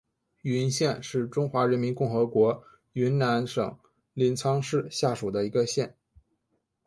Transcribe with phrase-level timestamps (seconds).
[0.41, 2.63] 云县是中华人民共和国
[2.93, 3.77] 云南省
[4.15, 5.95] 临沧市下属的一个县。